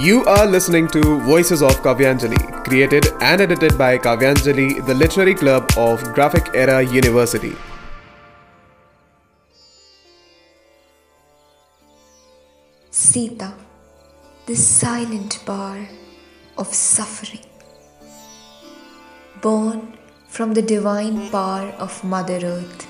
[0.00, 5.68] You are listening to Voices of Kavyanjali, created and edited by Kavyanjali, the literary club
[5.76, 7.56] of Graphic Era University.
[12.92, 13.52] Sita,
[14.46, 15.88] the silent bar
[16.56, 17.48] of suffering.
[19.40, 22.86] Born from the divine power of Mother Earth,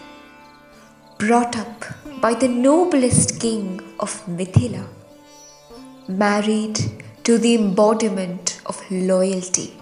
[1.16, 1.86] brought up
[2.20, 4.86] by the noblest king of Mithila,
[6.06, 6.78] married
[7.28, 9.74] to the embodiment of loyalty,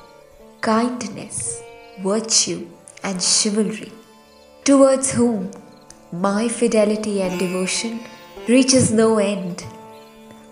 [0.62, 1.62] kindness,
[2.02, 2.66] virtue,
[3.04, 3.92] and chivalry,
[4.64, 5.52] towards whom
[6.10, 8.00] my fidelity and devotion
[8.48, 9.64] reaches no end.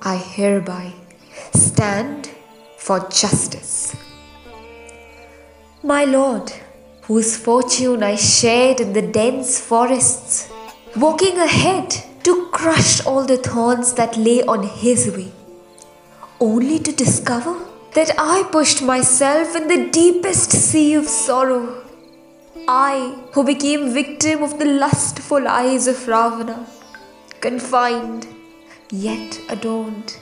[0.02, 0.92] I hereby
[1.52, 2.30] stand
[2.78, 3.96] for justice.
[5.82, 6.52] My Lord,
[7.02, 10.48] whose fortune I shared in the dense forests,
[10.94, 11.90] walking ahead
[12.22, 15.32] to crush all the thorns that lay on his way,
[16.44, 17.54] only to discover
[17.94, 21.82] that I pushed myself in the deepest sea of sorrow.
[22.68, 26.66] I, who became victim of the lustful eyes of Ravana,
[27.40, 28.26] confined
[28.90, 30.18] yet adorned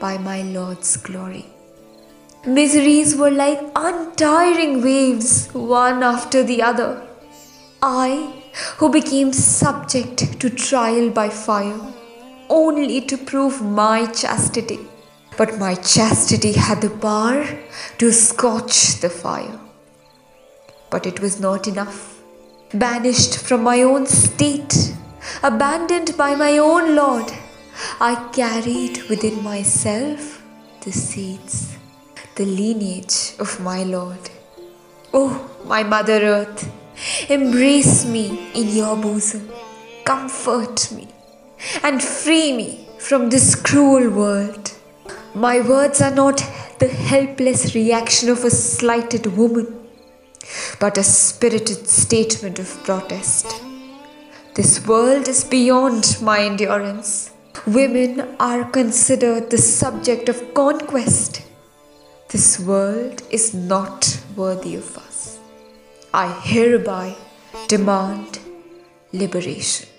[0.00, 1.44] by my Lord's glory.
[2.46, 6.90] Miseries were like untiring waves, one after the other.
[7.82, 8.10] I,
[8.78, 11.80] who became subject to trial by fire,
[12.48, 14.78] only to prove my chastity.
[15.36, 17.46] But my chastity had the power
[17.98, 19.58] to scorch the fire.
[20.90, 22.22] But it was not enough.
[22.72, 24.94] Banished from my own state,
[25.42, 27.32] abandoned by my own Lord,
[28.00, 30.42] I carried within myself
[30.80, 31.76] the seeds,
[32.36, 34.30] the lineage of my Lord.
[35.12, 36.70] Oh, my Mother Earth,
[37.28, 39.50] embrace me in your bosom,
[40.04, 41.08] comfort me,
[41.82, 44.65] and free me from this cruel world.
[45.36, 46.38] My words are not
[46.78, 49.66] the helpless reaction of a slighted woman,
[50.80, 53.46] but a spirited statement of protest.
[54.54, 57.32] This world is beyond my endurance.
[57.66, 61.42] Women are considered the subject of conquest.
[62.30, 65.38] This world is not worthy of us.
[66.14, 67.14] I hereby
[67.68, 68.38] demand
[69.12, 69.95] liberation.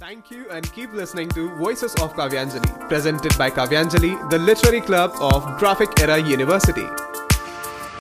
[0.00, 5.12] Thank you and keep listening to Voices of Kavyanjali, presented by Kavyanjali, the literary club
[5.20, 6.86] of Graphic Era University.